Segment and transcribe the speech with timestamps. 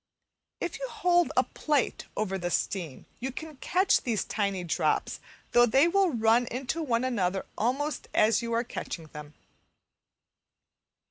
[0.59, 5.19] If you hold a plate over the steam you can catch these tiny drops,
[5.51, 9.35] though they will run into one another almost as you are catching them.